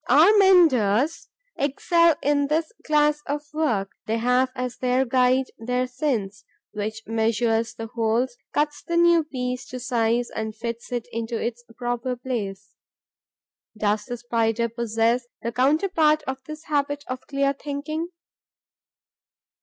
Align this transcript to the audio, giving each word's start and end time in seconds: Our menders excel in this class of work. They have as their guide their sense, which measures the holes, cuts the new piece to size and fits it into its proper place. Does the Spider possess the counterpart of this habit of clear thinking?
Our 0.09 0.35
menders 0.39 1.27
excel 1.57 2.15
in 2.23 2.47
this 2.47 2.71
class 2.87 3.21
of 3.27 3.43
work. 3.53 3.91
They 4.07 4.17
have 4.17 4.49
as 4.55 4.77
their 4.77 5.05
guide 5.05 5.51
their 5.59 5.85
sense, 5.85 6.43
which 6.71 7.03
measures 7.05 7.75
the 7.75 7.85
holes, 7.85 8.35
cuts 8.51 8.81
the 8.81 8.97
new 8.97 9.23
piece 9.23 9.67
to 9.67 9.79
size 9.79 10.31
and 10.31 10.55
fits 10.55 10.91
it 10.91 11.07
into 11.11 11.39
its 11.39 11.63
proper 11.77 12.15
place. 12.15 12.73
Does 13.77 14.05
the 14.05 14.17
Spider 14.17 14.69
possess 14.69 15.27
the 15.43 15.51
counterpart 15.51 16.23
of 16.23 16.43
this 16.47 16.63
habit 16.63 17.03
of 17.07 17.27
clear 17.27 17.53
thinking? 17.53 18.07